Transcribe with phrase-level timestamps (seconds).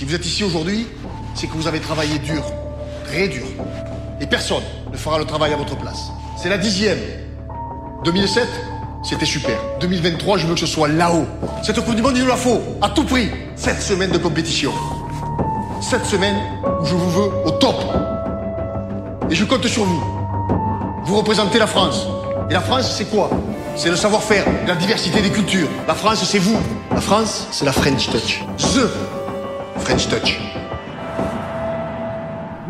[0.00, 0.86] Si vous êtes ici aujourd'hui,
[1.34, 2.42] c'est que vous avez travaillé dur,
[3.04, 3.44] très dur.
[4.18, 6.08] Et personne ne fera le travail à votre place.
[6.38, 6.96] C'est la dixième.
[8.04, 8.48] 2007,
[9.02, 9.60] c'était super.
[9.82, 11.26] 2023, je veux que ce soit là-haut.
[11.62, 13.28] Cette Coupe du Monde, il nous la faut, à tout prix.
[13.56, 14.72] Sept semaines de compétition.
[15.82, 16.40] Sept semaines
[16.80, 17.76] où je vous veux au top.
[19.28, 20.02] Et je compte sur vous.
[21.04, 22.06] Vous représentez la France.
[22.48, 23.28] Et la France, c'est quoi?
[23.76, 25.68] C'est le savoir-faire, la diversité des cultures.
[25.86, 26.56] La France, c'est vous.
[26.90, 28.42] La France, c'est la French Touch.
[28.56, 29.19] The
[29.80, 30.38] French Touch.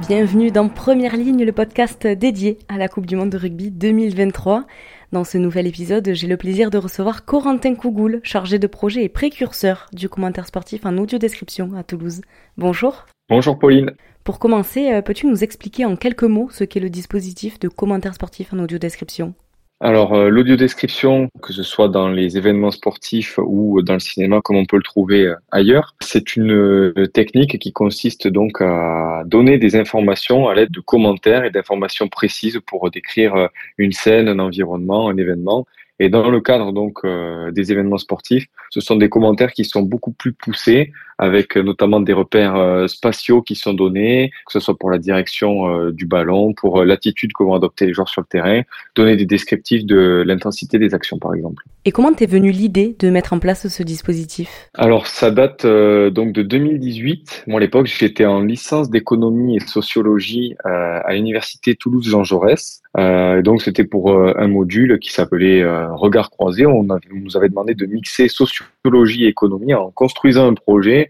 [0.09, 4.65] Bienvenue dans Première Ligne, le podcast dédié à la Coupe du Monde de rugby 2023.
[5.13, 9.09] Dans ce nouvel épisode, j'ai le plaisir de recevoir Corentin Cougoul, chargé de projet et
[9.09, 12.21] précurseur du commentaire sportif en audio description à Toulouse.
[12.57, 13.07] Bonjour.
[13.29, 13.93] Bonjour Pauline.
[14.23, 18.15] Pour commencer, euh, peux-tu nous expliquer en quelques mots ce qu'est le dispositif de commentaire
[18.15, 19.35] sportif en audio description
[19.83, 24.57] alors, euh, l'audio-description, que ce soit dans les événements sportifs ou dans le cinéma, comme
[24.57, 29.57] on peut le trouver euh, ailleurs, c'est une euh, technique qui consiste donc à donner
[29.57, 35.09] des informations à l'aide de commentaires et d'informations précises pour décrire une scène, un environnement,
[35.09, 35.67] un événement.
[35.99, 37.07] Et dans le cadre donc
[37.53, 42.01] des événements sportifs, ce sont des commentaires qui sont beaucoup plus poussés, avec euh, notamment
[42.01, 46.07] des repères euh, spatiaux qui sont donnés, que ce soit pour la direction euh, du
[46.07, 48.63] ballon, pour l'attitude que vont adopter les joueurs sur le terrain,
[48.97, 51.63] donner des descriptifs de l'intensité des actions par exemple.
[51.85, 54.71] Et comment t'es venue l'idée de mettre en place ce dispositif?
[54.75, 57.45] Alors ça date donc de 2018.
[57.47, 62.83] Moi à l'époque j'étais en licence d'économie et sociologie à l'université Toulouse Jean Jaurès.
[62.99, 66.67] Euh, donc c'était pour un module qui s'appelait Regard croisé.
[66.67, 71.10] On, on, nous avait demandé de mixer sociologie et économie en construisant un projet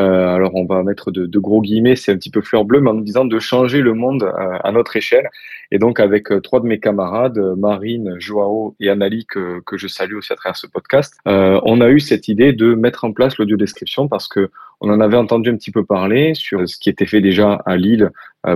[0.00, 2.90] euh, alors on va mettre de, gros guillemets, c'est un petit peu fleur bleue, mais
[2.90, 5.28] en nous disant de changer le monde euh, à notre échelle.
[5.70, 10.14] Et donc avec euh, trois de mes camarades, Marine, Joao et Anali, que, je salue
[10.14, 13.56] aussi à travers ce podcast, on a eu cette idée de mettre en place l'audio
[13.56, 17.06] description parce que on en avait entendu un petit peu parler sur ce qui était
[17.06, 18.10] fait déjà à Lille,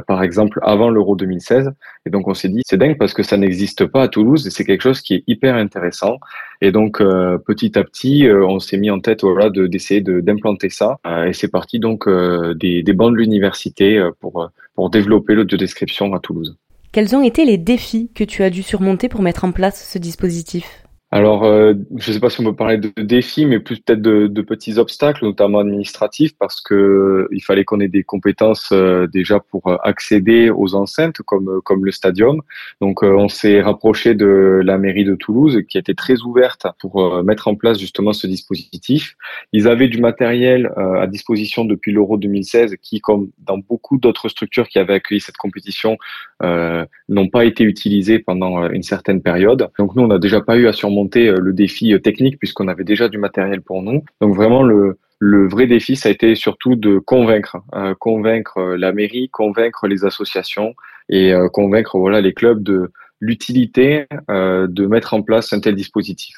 [0.06, 1.72] par exemple, avant l'Euro 2016.
[2.06, 4.50] Et donc on s'est dit, c'est dingue parce que ça n'existe pas à Toulouse et
[4.50, 6.18] c'est quelque chose qui est hyper intéressant.
[6.60, 7.02] Et donc
[7.46, 10.98] petit à petit, on s'est mis en tête voilà, d'essayer d'implanter ça.
[11.32, 16.56] C'est parti donc des, des bancs de l'université pour, pour développer l'audio-description à Toulouse.
[16.92, 19.98] Quels ont été les défis que tu as dû surmonter pour mettre en place ce
[19.98, 20.81] dispositif?
[21.14, 24.00] Alors, euh, je ne sais pas si on peut parler de défis, mais plus peut-être
[24.00, 29.06] de, petits obstacles, notamment administratifs, parce que euh, il fallait qu'on ait des compétences euh,
[29.06, 32.40] déjà pour accéder aux enceintes, comme comme le stadium.
[32.80, 37.46] Donc, on s'est rapproché de la mairie de Toulouse, qui était très ouverte pour mettre
[37.46, 39.14] en place justement ce dispositif.
[39.52, 44.66] Ils avaient du matériel à disposition depuis l'Euro 2016, qui, comme dans beaucoup d'autres structures
[44.66, 45.98] qui avaient accueilli cette compétition,
[46.40, 49.68] n'ont pas été utilisés pendant une certaine période.
[49.78, 52.68] Donc, nous, on n'a déjà pas eu à surmonter euh, le défi euh, technique puisqu'on
[52.68, 54.04] avait déjà du matériel pour nous.
[54.20, 59.28] Donc vraiment le, vrai défi, ça a été surtout de convaincre, euh, convaincre la mairie,
[59.28, 60.74] convaincre les associations
[61.08, 62.90] et convaincre voilà les clubs de
[63.20, 66.34] l'utilité de mettre en place un tel dispositif.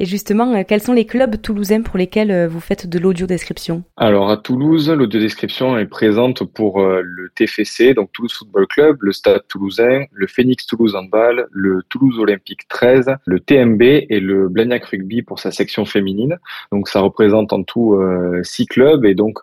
[0.00, 3.82] Et justement, euh, quels sont les clubs toulousains pour lesquels euh, vous faites de l'audio-description?
[3.96, 9.10] Alors à Toulouse, l'audio-description est présente pour euh, le TFC, donc Toulouse Football Club, le
[9.10, 14.84] Stade Toulousain, le Phoenix Toulouse Handball, le Toulouse Olympique 13, le TMB et le Blagnac
[14.84, 16.38] Rugby pour sa section féminine.
[16.70, 18.00] Donc ça représente en tout
[18.42, 19.40] six clubs et donc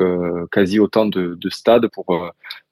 [0.51, 2.31] quasi autant de, de stades pour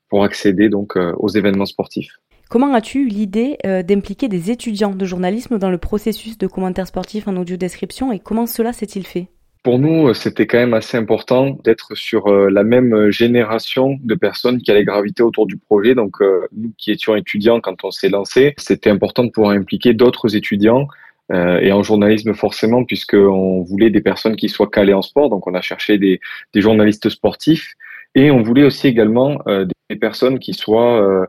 [0.10, 2.20] pour accéder donc aux événements sportifs.
[2.54, 6.86] Comment as-tu eu l'idée euh, d'impliquer des étudiants de journalisme dans le processus de commentaires
[6.86, 9.26] sportifs en audio description et comment cela s'est-il fait?
[9.64, 14.14] Pour nous, euh, c'était quand même assez important d'être sur euh, la même génération de
[14.14, 15.96] personnes qui allaient graviter autour du projet.
[15.96, 16.18] Donc,
[16.56, 20.88] nous qui étions étudiants quand on s'est lancé, c'était important de pouvoir impliquer d'autres étudiants
[21.32, 25.32] et en journalisme forcément, puisqu'on voulait des personnes qui soient calées en sport.
[25.32, 26.20] Donc, on a cherché des,
[26.54, 27.74] journalistes sportifs
[28.14, 31.28] et on voulait aussi également des personnes qui soient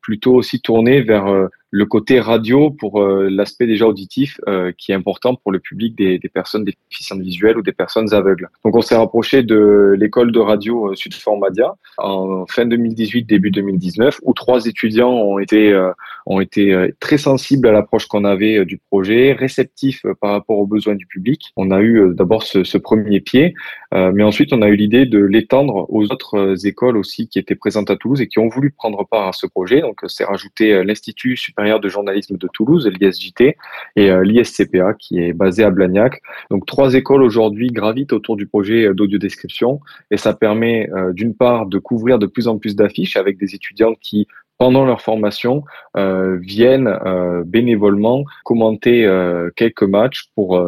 [0.00, 4.40] plutôt aussi tourné vers euh, le côté radio pour euh, l'aspect déjà auditif
[4.78, 8.48] qui est important pour le public des, des, personnes déficientes visuelles ou des personnes aveugles.
[8.64, 14.20] Donc on s'est rapproché de l'école de radio Sud Formadia en fin 2018 début 2019
[14.22, 15.74] où trois étudiants ont été
[16.26, 20.94] ont été très sensibles à l'approche qu'on avait du projet, réceptifs par rapport aux besoins
[20.94, 21.52] du public.
[21.56, 23.54] On a eu d'abord ce, ce, premier pied,
[23.92, 27.90] mais ensuite on a eu l'idée de l'étendre aux autres écoles aussi qui étaient présentes
[27.90, 29.80] à Toulouse et qui ont voulu prendre part à ce projet.
[29.80, 33.56] Donc, c'est rajouté euh, l'Institut de journalisme de Toulouse, l'ISJT,
[33.96, 36.20] et euh, l'ISCPA qui est basé à Blagnac.
[36.50, 39.80] Donc, trois écoles aujourd'hui gravitent autour du projet euh, d'audio-description
[40.10, 43.94] et ça permet d'une part de couvrir de plus en plus d'affiches avec des étudiants
[44.00, 44.26] qui
[44.58, 45.64] pendant leur formation
[45.94, 46.90] viennent
[47.44, 49.08] bénévolement commenter
[49.56, 50.58] quelques matchs pour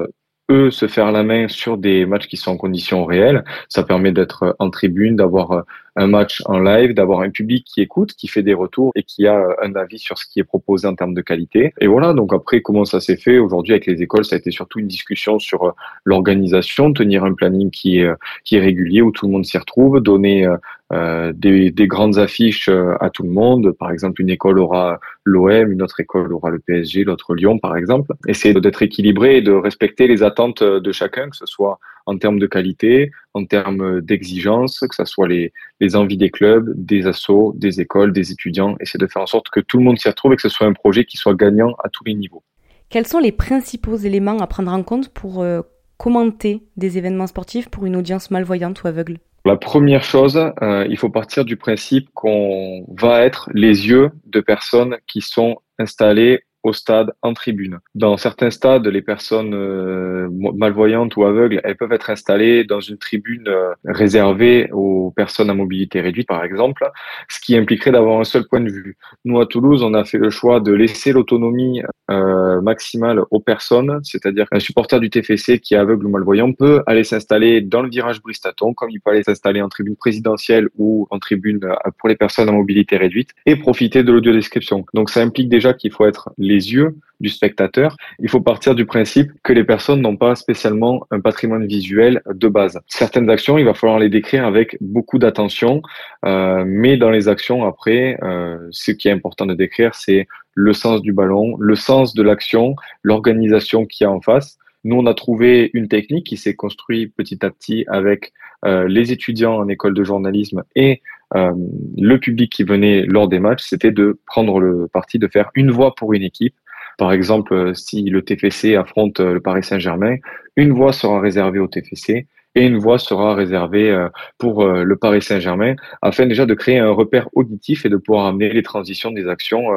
[0.51, 3.45] eux se faire la main sur des matchs qui sont en conditions réelles.
[3.69, 5.63] Ça permet d'être en tribune, d'avoir euh,
[5.97, 9.27] un match en live, d'avoir un public qui écoute, qui fait des retours et qui
[9.27, 11.73] a euh, un avis sur ce qui est proposé en termes de qualité.
[11.81, 13.39] Et voilà, donc après, comment ça s'est fait?
[13.39, 15.71] Aujourd'hui avec les écoles, ça a été surtout une discussion sur euh,
[16.05, 18.11] l'organisation, tenir un planning qui est,
[18.45, 20.49] qui est régulier, où tout le monde s'y retrouve, donner
[20.93, 22.71] euh, des, des, grandes affiches
[23.01, 23.73] à tout le monde.
[23.73, 27.77] Par exemple, une école aura l'OM, une autre école aura le PSG, l'autre Lyon, par
[27.77, 28.13] exemple.
[28.27, 31.79] Essayer d'être équilibré et de respecter les attentes de chacun, que ce soit
[32.09, 36.73] en termes de qualité, en termes d'exigence, que ce soit les, les envies des clubs,
[36.75, 39.85] des assos, des écoles, des étudiants, et c'est de faire en sorte que tout le
[39.85, 42.15] monde s'y retrouve et que ce soit un projet qui soit gagnant à tous les
[42.15, 42.43] niveaux.
[42.89, 45.61] Quels sont les principaux éléments à prendre en compte pour euh,
[45.99, 49.19] commenter des événements sportifs pour une audience malvoyante ou aveugle?
[49.45, 54.41] La première chose, euh, il faut partir du principe qu'on va être les yeux de
[54.41, 57.79] personnes qui sont installées au stade en tribune.
[57.95, 62.99] Dans certains stades, les personnes euh, malvoyantes ou aveugles, elles peuvent être installées dans une
[62.99, 66.85] tribune euh, réservée aux personnes à mobilité réduite, par exemple,
[67.29, 68.97] ce qui impliquerait d'avoir un seul point de vue.
[69.25, 74.01] Nous, à Toulouse, on a fait le choix de laisser l'autonomie euh, maximale aux personnes,
[74.03, 77.89] c'est-à-dire qu'un supporter du TFC qui est aveugle ou malvoyant peut aller s'installer dans le
[77.89, 81.61] virage Bristaton, comme il peut aller s'installer en tribune présidentielle ou en tribune
[81.99, 84.85] pour les personnes à mobilité réduite, et profiter de l'audio description.
[84.95, 88.87] Donc ça implique déjà qu'il faut être les yeux du spectateur, il faut partir du
[88.87, 92.81] principe que les personnes n'ont pas spécialement un patrimoine visuel de base.
[92.87, 95.83] Certaines actions, il va falloir les décrire avec beaucoup d'attention,
[96.25, 100.73] euh, mais dans les actions après, euh, ce qui est important de décrire, c'est le
[100.73, 104.59] sens du ballon, le sens de l'action, l'organisation qu'il y a en face.
[104.85, 108.33] Nous, on a trouvé une technique qui s'est construite petit à petit avec
[108.65, 111.01] euh, les étudiants en école de journalisme et
[111.35, 115.71] le public qui venait lors des matchs, c'était de prendre le parti de faire une
[115.71, 116.55] voix pour une équipe.
[116.99, 120.17] Par exemple, euh, si le TFC affronte euh, le Paris Saint-Germain,
[120.57, 124.09] une voix sera réservée au TFC et une voix sera réservée
[124.39, 128.49] pour le Paris Saint-Germain, afin déjà de créer un repère auditif et de pouvoir amener
[128.49, 129.69] les transitions des actions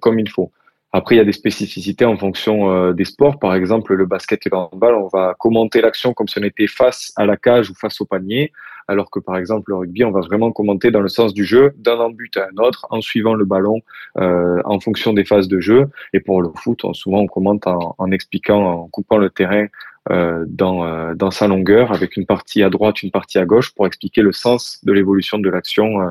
[0.00, 0.52] comme il faut.
[0.92, 3.40] Après, il y a des spécificités en fonction des sports.
[3.40, 6.68] Par exemple, le basket et le handball, on va commenter l'action comme si on était
[6.68, 8.52] face à la cage ou face au panier
[8.88, 11.72] alors que par exemple le rugby, on va vraiment commenter dans le sens du jeu,
[11.76, 13.80] d'un but à un autre, en suivant le ballon
[14.18, 15.88] euh, en fonction des phases de jeu.
[16.12, 19.66] Et pour le foot, on, souvent on commente en, en, expliquant, en coupant le terrain
[20.10, 23.74] euh, dans, euh, dans sa longueur, avec une partie à droite, une partie à gauche,
[23.74, 26.10] pour expliquer le sens de l'évolution de l'action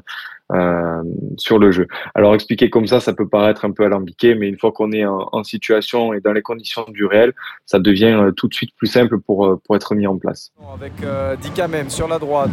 [0.53, 1.01] euh,
[1.37, 1.87] sur le jeu.
[2.15, 5.05] Alors expliquer comme ça, ça peut paraître un peu alambiqué, mais une fois qu'on est
[5.05, 7.33] en, en, situation et dans les conditions du réel,
[7.65, 10.51] ça devient euh, tout de suite plus simple pour, euh, pour être mis en place.
[10.73, 12.51] Avec euh, Dikamem sur la droite,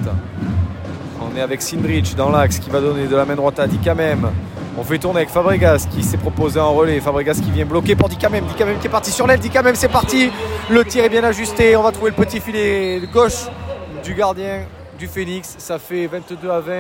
[1.21, 4.31] on est avec Sindrich dans l'axe qui va donner de la main droite à Dikamem.
[4.79, 7.01] On fait tourner avec Fabregas qui s'est proposé en relais.
[7.01, 8.45] Fabregas qui vient bloquer pour Dikamem.
[8.47, 9.41] Dikamem qui est parti sur l'aile.
[9.41, 10.31] Dikamem c'est parti.
[10.71, 11.77] Le tir est bien ajusté.
[11.77, 13.47] On va trouver le petit filet gauche
[14.03, 14.65] du gardien
[15.01, 15.57] du Phoenix.
[15.59, 16.73] Ça fait 22 à 20.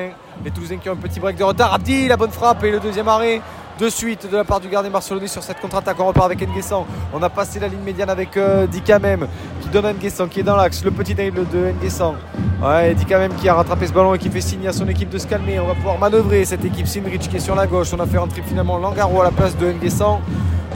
[0.44, 1.72] Les Toulousains qui ont un petit break de retard.
[1.72, 3.40] Abdi, la bonne frappe et le deuxième arrêt
[3.78, 5.98] de suite de la part du gardien barcelonais sur cette contre-attaque.
[5.98, 6.84] On repart avec Nguessan.
[7.14, 9.26] On a passé la ligne médiane avec euh, Dikamem
[9.62, 10.84] qui donne qui est dans l'axe.
[10.84, 12.14] Le petit dribble de Nguessan.
[12.62, 15.16] Ouais, Dikamem qui a rattrapé ce ballon et qui fait signe à son équipe de
[15.16, 15.58] se calmer.
[15.58, 17.88] On va pouvoir manœuvrer cette équipe Sinrich qui est sur la gauche.
[17.94, 20.20] On a fait rentrer finalement Langaro à la place de Nguessan.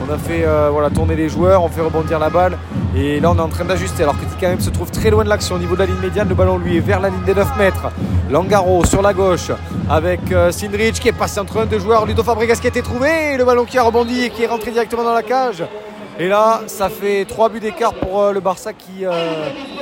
[0.02, 2.58] On a fait euh, voilà, tourner les joueurs, on fait rebondir la balle.
[2.96, 4.02] Et là, on est en train d'ajuster.
[4.02, 6.28] Alors que Dikamem se trouve très loin de l'action au niveau de la ligne médiane.
[6.28, 7.86] Le ballon, lui, est vers la ligne des 9 mètres.
[8.30, 9.50] Langaro sur la gauche
[9.88, 12.06] avec euh, Sindrich qui est passé entre un deux joueurs.
[12.06, 13.36] Ludo Fabregas qui a été trouvé.
[13.36, 15.62] le ballon qui a rebondi et qui est rentré directement dans la cage.
[16.20, 19.10] Et là, ça fait trois buts d'écart pour euh, le Barça qui euh,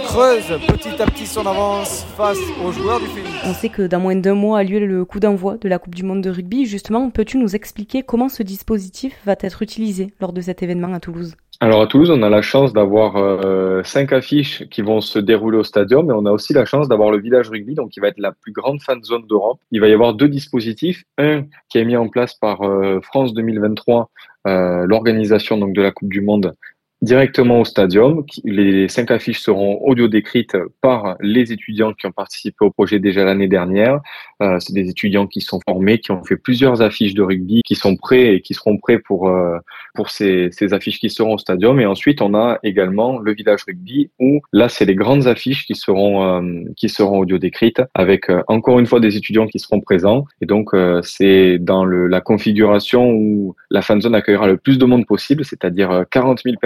[0.04, 3.30] creuse petit à petit son avance face aux joueurs du Phoenix.
[3.44, 5.94] On sait que dans moins d'un mois a lieu le coup d'envoi de la Coupe
[5.94, 6.64] du Monde de rugby.
[6.64, 11.00] Justement, peux-tu nous expliquer comment ce dispositif va être utilisé lors de cet événement à
[11.00, 11.34] Toulouse?
[11.62, 15.58] Alors à Toulouse, on a la chance d'avoir euh, cinq affiches qui vont se dérouler
[15.58, 18.08] au stadium, mais on a aussi la chance d'avoir le village rugby, donc qui va
[18.08, 19.60] être la plus grande fan zone d'Europe.
[19.70, 23.32] Il va y avoir deux dispositifs, un qui est mis en place par euh, France
[23.32, 26.54] 2023, euh, l'organisation donc de la Coupe du Monde
[27.02, 28.24] directement au stadium.
[28.44, 33.24] Les cinq affiches seront audio décrites par les étudiants qui ont participé au projet déjà
[33.24, 34.00] l'année dernière.
[34.40, 37.74] Euh, c'est des étudiants qui sont formés, qui ont fait plusieurs affiches de rugby, qui
[37.74, 39.58] sont prêts et qui seront prêts pour euh,
[39.94, 41.80] pour ces, affiches qui seront au stadium.
[41.80, 45.74] Et ensuite, on a également le village rugby où là, c'est les grandes affiches qui
[45.74, 49.80] seront euh, qui seront audio décrites avec euh, encore une fois des étudiants qui seront
[49.80, 50.24] présents.
[50.40, 50.70] Et donc,
[51.02, 56.04] c'est dans la configuration où la fan zone accueillera le plus de monde possible, c'est-à-dire
[56.10, 56.56] 40 000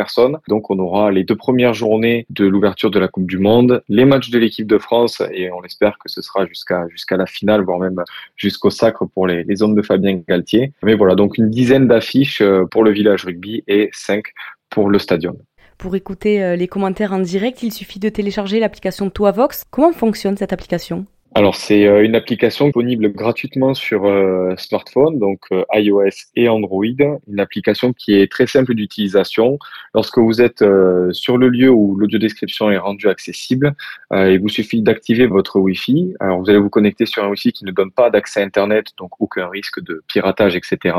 [0.48, 4.04] donc on aura les deux premières journées de l'ouverture de la Coupe du Monde, les
[4.04, 7.78] matchs de l'équipe de France et on espère que ce sera jusqu'à la finale, voire
[7.78, 8.02] même
[8.36, 10.72] jusqu'au sacre pour les, les hommes de Fabien Galtier.
[10.82, 14.26] Mais voilà, donc une dizaine d'affiches euh, pour le village rugby et cinq
[14.70, 15.36] pour le stadium.
[15.78, 19.64] Pour écouter les commentaires en direct, il suffit de télécharger l'application Toavox.
[19.70, 21.06] Comment fonctionne cette application?
[21.34, 26.84] Alors c'est euh, une application disponible gratuitement sur euh, smartphone, donc euh, iOS et Android.
[27.28, 29.58] Une application qui est très simple d'utilisation.
[29.94, 30.64] Lorsque vous êtes
[31.12, 33.74] sur le lieu où l'audio description est rendu accessible,
[34.12, 36.14] il vous suffit d'activer votre Wi-Fi.
[36.20, 39.20] Alors vous allez vous connecter sur un Wi-Fi qui ne donne pas d'accès Internet, donc
[39.20, 40.96] aucun risque de piratage, etc.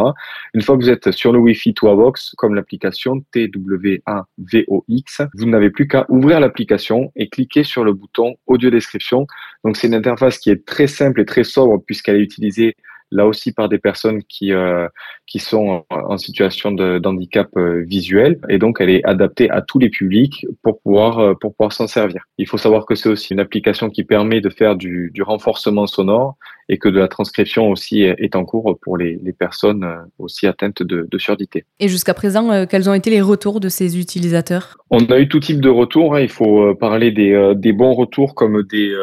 [0.53, 5.87] Une fois que vous êtes sur le Wi-Fi Toivox, comme l'application TWAVOX, vous n'avez plus
[5.87, 9.27] qu'à ouvrir l'application et cliquer sur le bouton audio description.
[9.63, 12.75] Donc c'est une interface qui est très simple et très sobre puisqu'elle est utilisée
[13.11, 14.87] là aussi par des personnes qui euh,
[15.25, 19.79] qui sont en situation de, d'handicap euh, visuel et donc elle est adaptée à tous
[19.79, 22.23] les publics pour pouvoir euh, pour pouvoir s'en servir.
[22.37, 25.87] Il faut savoir que c'est aussi une application qui permet de faire du, du renforcement
[25.87, 26.35] sonore
[26.69, 29.87] et que de la transcription aussi est en cours pour les, les personnes
[30.19, 31.63] aussi atteintes de, de surdité.
[31.79, 34.77] Et jusqu'à présent, quels ont été les retours de ces utilisateurs?
[34.89, 36.15] On a eu tout type de retours.
[36.15, 36.19] Hein.
[36.19, 38.93] Il faut parler des, des bons retours comme des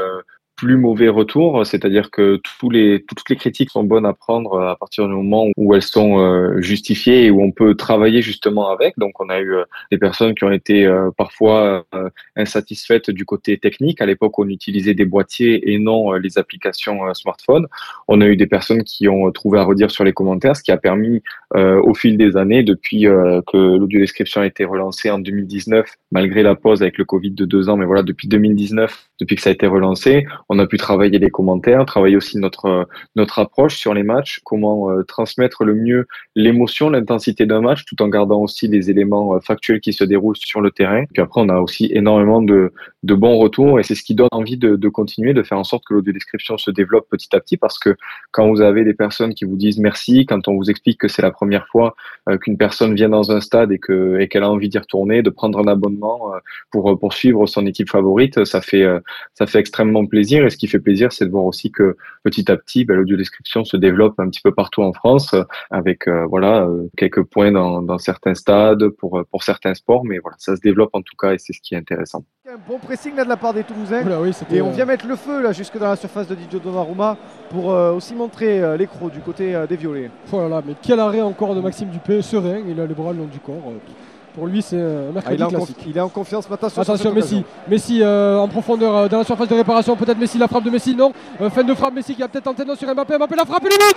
[0.57, 5.15] plus mauvais retour, c'est-à-dire que toutes les critiques sont bonnes à prendre à partir du
[5.15, 8.99] moment où elles sont euh, justifiées et où on peut travailler justement avec.
[8.99, 11.85] Donc on a eu euh, des personnes qui ont été euh, parfois
[12.37, 14.01] insatisfaites du côté technique.
[14.01, 17.67] À l'époque, on utilisait des boîtiers et non les applications smartphone.
[18.09, 20.73] On a eu des personnes qui ont trouvé à redire sur les commentaires, ce qui
[20.73, 21.23] a permis
[21.55, 26.55] au fil des années, depuis que l'audio description a été relancé en 2019, malgré la
[26.55, 29.53] pause avec le Covid de deux ans, mais voilà, depuis 2019, depuis que ça a
[29.53, 34.03] été relancé, on a pu travailler les commentaires, travailler aussi notre notre approche sur les
[34.03, 38.91] matchs, comment euh, transmettre le mieux l'émotion, l'intensité d'un match, tout en gardant aussi les
[38.91, 41.05] éléments euh, factuels qui se déroulent sur le terrain.
[41.13, 44.29] Puis après, on a aussi énormément de, de bons retours et c'est ce qui donne
[44.33, 47.57] envie de, de continuer, de faire en sorte que description se développe petit à petit
[47.57, 47.97] parce que
[48.31, 51.23] quand vous avez des personnes qui vous disent merci, quand on vous explique que c'est
[51.23, 51.97] la première fois
[52.29, 55.23] euh, qu'une personne vient dans un stade et que et qu'elle a envie d'y retourner,
[55.23, 56.33] de prendre un abonnement
[56.71, 58.87] pour poursuivre son équipe favorite, ça fait
[59.35, 62.51] ça fait extrêmement plaisir et ce qui fait plaisir, c'est de voir aussi que petit
[62.51, 65.35] à petit, ben, l'audio description se développe un petit peu partout en France,
[65.71, 70.19] avec euh, voilà euh, quelques points dans, dans, certains stades pour pour certains sports, mais
[70.19, 72.25] voilà, ça se développe en tout cas et c'est ce qui est intéressant.
[72.47, 74.05] Un bon pressing là de la part des Toulousains.
[74.51, 77.17] et on vient mettre le feu là jusque dans la surface de Didio Donnarumma
[77.51, 80.11] pour euh, aussi montrer l'écro du côté des violets.
[80.27, 83.19] Voilà, oh mais quel arrêt encore de Maxime Dupé, serein, il a les bras le
[83.19, 83.73] long du corps.
[84.35, 85.77] Pour lui, c'est mercredi ah, il classique.
[85.87, 86.69] il est en confiance maintenant.
[86.77, 87.45] Attention, Messi.
[87.69, 89.95] Messi euh, en profondeur euh, dans la surface de réparation.
[89.95, 90.97] Peut-être Messi, la frappe de Messi.
[90.97, 91.13] Non.
[91.41, 93.17] Euh, fin de frappe, Messi qui a peut-être tenté sur Mbappé.
[93.17, 93.97] Mbappé la frappe et le but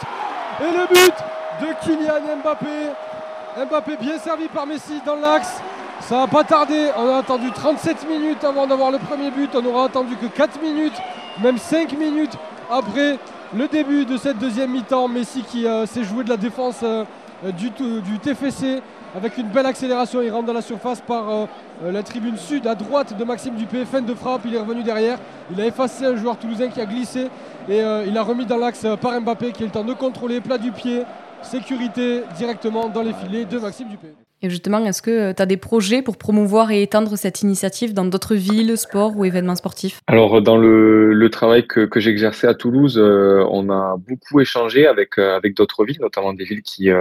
[0.61, 1.13] Et le but
[1.61, 3.65] de Kylian Mbappé.
[3.67, 5.59] Mbappé bien servi par Messi dans l'axe.
[6.01, 6.91] Ça n'a pas tardé.
[6.95, 9.49] On a attendu 37 minutes avant d'avoir le premier but.
[9.55, 11.01] On n'aura attendu que 4 minutes,
[11.41, 12.37] même 5 minutes
[12.71, 13.17] après
[13.55, 15.07] le début de cette deuxième mi-temps.
[15.07, 16.83] Messi qui s'est joué de la défense
[17.43, 18.83] du, du TFC
[19.17, 20.21] avec une belle accélération.
[20.21, 21.45] Il rentre dans la surface par euh,
[21.83, 23.83] euh, la tribune sud à droite de Maxime Dupé.
[23.83, 25.17] Fin de frappe, il est revenu derrière.
[25.51, 27.27] Il a effacé un joueur toulousain qui a glissé
[27.67, 30.39] et euh, il a remis dans l'axe par Mbappé qui a le temps de contrôler,
[30.39, 31.01] plat du pied,
[31.41, 34.07] sécurité directement dans les filets de Maxime Dupé.
[34.43, 38.05] Et justement, est-ce que tu as des projets pour promouvoir et étendre cette initiative dans
[38.05, 39.99] d'autres villes, sports ou événements sportifs?
[40.05, 45.55] Alors, dans le, travail que, que j'exerçais à Toulouse, on a beaucoup échangé avec, avec
[45.55, 46.91] d'autres villes, notamment des villes qui,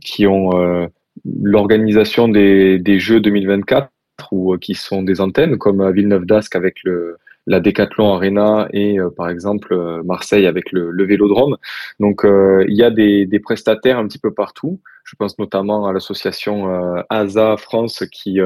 [0.00, 0.88] qui ont
[1.24, 3.90] l'organisation des, des Jeux 2024
[4.30, 8.68] ou euh, qui sont des antennes comme à Villeneuve d'Ascq avec le la Decathlon Arena
[8.72, 11.56] et euh, par exemple euh, Marseille avec le, le Vélodrome.
[12.00, 14.80] Donc il y a des, des, prestataires un petit peu partout.
[15.04, 16.66] Je pense notamment à l'association
[17.10, 18.38] ASA France qui,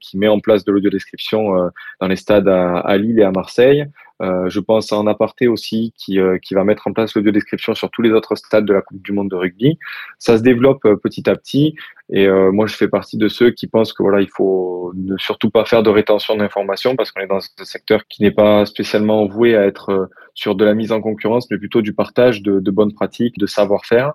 [0.00, 3.86] qui met en place de l'audio-description dans les stades à, Lille et à Marseille.
[4.22, 7.74] Euh, je pense à un aparté aussi qui, euh, qui va mettre en place l'audio-description
[7.74, 9.78] sur tous les autres stades de la Coupe du Monde de rugby.
[10.18, 11.74] Ça se développe euh, petit à petit
[12.10, 15.48] et moi je fais partie de ceux qui pensent que voilà il faut ne surtout
[15.48, 19.24] pas faire de rétention d'informations parce qu'on est dans un secteur qui n'est pas spécialement
[19.26, 22.92] voué à être sur de la mise en concurrence mais plutôt du partage de, bonnes
[22.92, 24.12] pratiques, de savoir-faire.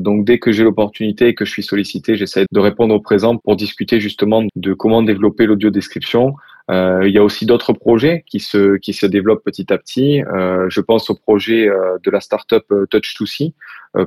[0.00, 4.00] donc dès que j'ai l'opportunité je suis sollicité, j'essaie de répondre au présent pour discuter
[4.00, 6.34] justement de comment développer l'audio-description.
[6.70, 10.22] Euh, il y a aussi d'autres projets qui se qui se développent petit à petit.
[10.22, 13.54] Euh, je pense au projet euh, de la startup Touch2C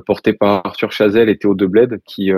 [0.06, 2.30] porté par Arthur Chazelle et Théo Debled, qui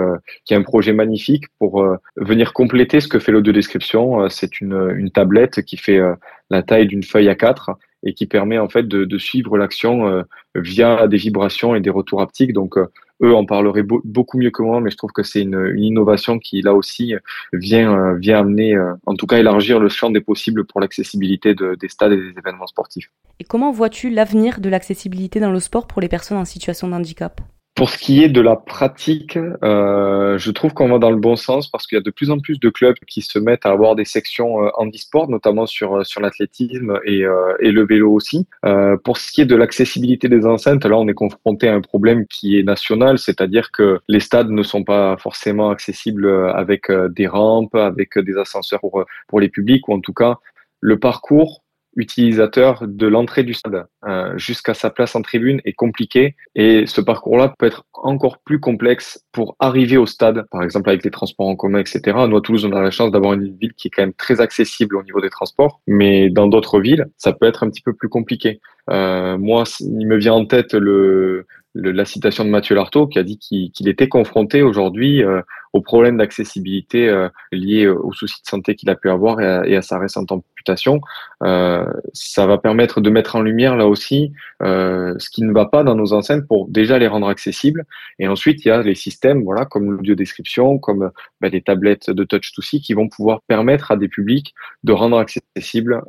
[0.43, 1.87] qui est un projet magnifique pour
[2.17, 4.27] venir compléter ce que fait l'audio description.
[4.27, 6.01] C'est une une tablette qui fait
[6.49, 7.71] la taille d'une feuille à 4
[8.03, 10.25] et qui permet en fait de, de suivre l'action
[10.55, 12.51] via des vibrations et des retours haptiques.
[12.51, 12.77] Donc
[13.21, 16.61] eux en parleraient beaucoup mieux que moi, mais je trouve que c'est une, innovation qui
[16.61, 17.15] là aussi
[17.53, 21.75] vient euh, amener, euh, en tout cas élargir le champ des possibles pour l'accessibilité de,
[21.75, 23.09] des stades et des événements sportifs.
[23.39, 26.93] Et comment vois-tu l'avenir de l'accessibilité dans le sport pour les personnes en situation de
[26.93, 27.41] handicap?
[27.77, 31.35] Pour ce qui est de la pratique, euh, je trouve qu'on va dans le bon
[31.35, 33.69] sens parce qu'il y a de plus en plus de clubs qui se mettent à
[33.69, 38.11] avoir des sections euh, handisport, notamment sur euh, sur l'athlétisme et, euh, et le vélo
[38.11, 38.47] aussi.
[38.65, 41.81] Euh, pour ce qui est de l'accessibilité des enceintes, là on est confronté à un
[41.81, 47.27] problème qui est national, c'est-à-dire que les stades ne sont pas forcément accessibles avec des
[47.27, 50.37] rampes, avec des ascenseurs pour, pour les publics, ou en tout cas
[50.81, 51.61] le parcours
[51.97, 57.01] utilisateur de l'entrée du stade euh, jusqu'à sa place en tribune est compliqué et ce
[57.01, 61.47] parcours-là peut être encore plus complexe pour arriver au stade, par exemple avec les transports
[61.47, 62.17] en commun, etc.
[62.29, 64.39] Nous à Toulouse, on a la chance d'avoir une ville qui est quand même très
[64.39, 67.93] accessible au niveau des transports, mais dans d'autres villes, ça peut être un petit peu
[67.93, 68.61] plus compliqué.
[68.89, 73.23] Euh, moi, il me vient en tête le, la citation de Mathieu Lartaud qui a
[73.23, 75.41] dit qu'il était confronté aujourd'hui euh,
[75.73, 79.81] aux problèmes d'accessibilité euh, liés aux soucis de santé qu'il a pu avoir et à,
[79.81, 81.01] sa récente amputation.
[81.43, 84.33] Euh, ça va permettre de mettre en lumière là aussi
[84.63, 87.85] euh, ce qui ne va pas dans nos enceintes pour déjà les rendre accessibles.
[88.19, 92.23] Et ensuite, il y a les systèmes, voilà, comme l'audio-description, comme bah, les tablettes de
[92.23, 96.01] touch to see qui vont pouvoir permettre à des publics de rendre accessibles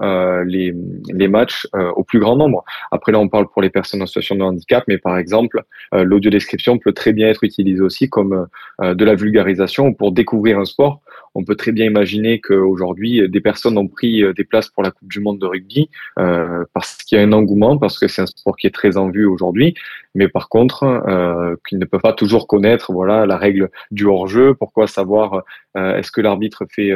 [0.46, 0.74] les,
[1.08, 2.64] les matchs au plus grand nombre.
[2.90, 5.62] Après là, on parle pour les personnes en situation de handicap, mais par exemple,
[5.92, 8.46] l'audio-description peut très bien être utilisée aussi comme
[8.80, 9.47] de la vulgarisation
[9.96, 11.00] pour découvrir un sport.
[11.34, 14.90] On peut très bien imaginer qu'aujourd'hui, des personnes ont pris euh, des places pour la
[14.90, 15.88] Coupe du Monde de rugby
[16.18, 18.96] euh, parce qu'il y a un engouement, parce que c'est un sport qui est très
[18.96, 19.74] en vue aujourd'hui,
[20.14, 24.54] mais par contre, euh, qu'ils ne peuvent pas toujours connaître voilà la règle du hors-jeu,
[24.54, 25.42] pourquoi savoir
[25.76, 26.92] est-ce que l'arbitre fait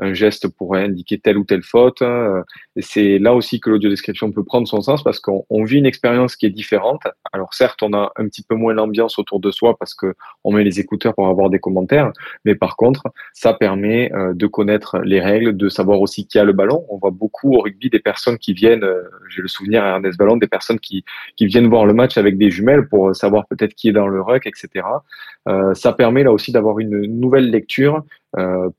[0.00, 2.02] un geste pour indiquer telle ou telle faute.
[2.02, 2.42] Hein.
[2.78, 6.46] C'est là aussi que l'audio-description peut prendre son sens parce qu'on vit une expérience qui
[6.46, 7.02] est différente.
[7.32, 10.14] Alors certes, on a un petit peu moins l'ambiance autour de soi parce que
[10.44, 12.12] on met les écouteurs pour avoir des commentaires,
[12.44, 13.02] mais par contre,
[13.32, 16.84] ça permet euh, de connaître les règles, de savoir aussi qui a le ballon.
[16.88, 20.18] On voit beaucoup au rugby des personnes qui viennent, euh, j'ai le souvenir à Ernest
[20.18, 21.04] Ballon, des personnes qui,
[21.36, 24.20] qui viennent voir le match avec des jumelles pour savoir peut-être qui est dans le
[24.20, 24.84] ruck, etc.
[25.48, 28.00] Euh, ça permet là aussi d'avoir une nouvelle lecture euh,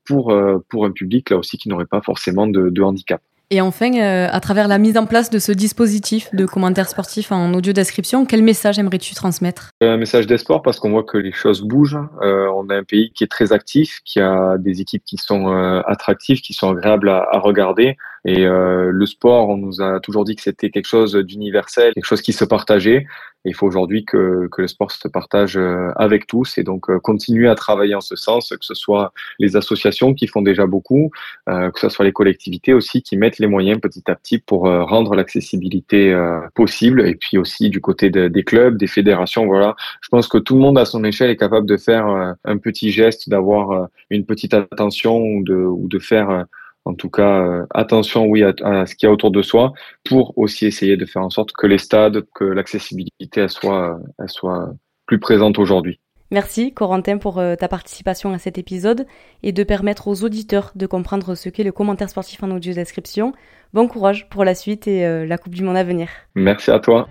[0.04, 3.20] pour, euh, pour un public là aussi qui n'aurait pas forcément de, de handicap.
[3.50, 7.30] Et enfin, euh, à travers la mise en place de ce dispositif de commentaires sportifs
[7.32, 9.68] en audio description, quel message aimerais-tu transmettre?
[9.82, 11.98] Un message d'espoir parce qu'on voit que les choses bougent.
[12.22, 15.52] Euh, on a un pays qui est très actif, qui a des équipes qui sont
[15.52, 17.98] euh, attractives, qui sont agréables à, à regarder.
[18.24, 22.04] Et euh, le sport, on nous a toujours dit que c'était quelque chose d'universel, quelque
[22.04, 23.06] chose qui se partageait.
[23.44, 27.00] Il faut aujourd'hui que, que le sport se partage euh, avec tous et donc euh,
[27.00, 31.10] continuer à travailler en ce sens, que ce soit les associations qui font déjà beaucoup,
[31.46, 35.14] que ce soit les collectivités aussi qui mettent les moyens petit à petit pour rendre
[35.16, 36.14] l'accessibilité
[36.54, 37.06] possible.
[37.06, 39.74] Et puis aussi du côté des clubs, des fédérations, voilà.
[40.00, 42.06] Je pense que tout le monde à son échelle est capable de faire
[42.44, 46.46] un petit geste, d'avoir une petite attention ou de, ou de faire
[46.84, 49.72] en tout cas, euh, attention, oui, à, ce qu'il y a autour de soi,
[50.04, 54.72] pour aussi essayer de faire en sorte que les stades, que l'accessibilité, soit, elle soit
[55.06, 56.00] plus présente aujourd'hui.
[56.32, 59.06] Merci Corentin pour euh, ta participation à cet épisode
[59.42, 63.34] et de permettre aux auditeurs de comprendre ce qu'est le commentaire sportif en audio description.
[63.74, 66.08] Bon courage pour la suite et euh, la Coupe du Monde à venir.
[66.34, 67.06] Merci à toi.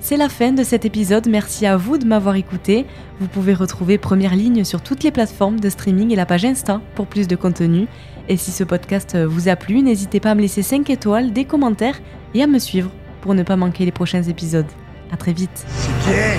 [0.00, 2.84] C'est la fin de cet épisode, merci à vous de m'avoir écouté.
[3.20, 6.80] Vous pouvez retrouver Première Ligne sur toutes les plateformes de streaming et la page Insta
[6.96, 7.86] pour plus de contenu.
[8.28, 11.44] Et si ce podcast vous a plu, n'hésitez pas à me laisser 5 étoiles, des
[11.44, 12.00] commentaires
[12.34, 14.66] et à me suivre pour ne pas manquer les prochains épisodes.
[15.12, 15.64] A très vite.
[15.76, 16.36] C'est bien,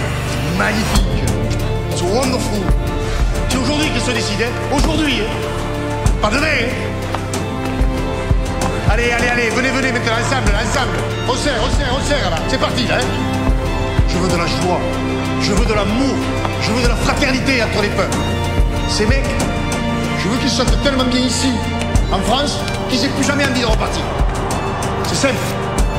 [0.57, 1.23] magnifique,
[1.95, 2.61] c'est wonderful.
[3.49, 5.21] C'est aujourd'hui que se décide, hein aujourd'hui.
[5.21, 6.29] Hein
[8.89, 10.97] allez, allez, allez, venez, venez maintenant, ensemble, ensemble.
[11.27, 11.69] On serre, on
[12.07, 12.37] serre, on là.
[12.47, 12.83] C'est parti.
[12.91, 13.33] Hein
[14.13, 14.79] je veux de la joie,
[15.41, 16.15] je veux de l'amour,
[16.61, 18.17] je veux de la fraternité entre les peuples.
[18.87, 19.25] Ces mecs,
[20.19, 21.49] je veux qu'ils soient tellement bien ici,
[22.11, 24.01] en France, qu'ils aient plus jamais envie de repartir.
[25.05, 25.35] C'est simple,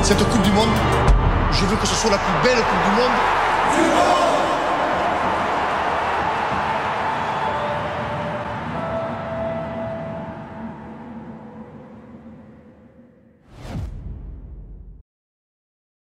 [0.01, 0.69] cette Coupe du Monde,
[1.51, 4.34] je veux que ce soit la plus belle Coupe du Monde.